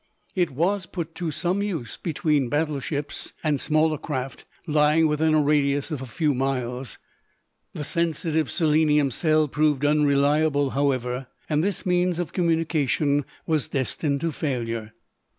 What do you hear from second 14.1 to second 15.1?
to failure.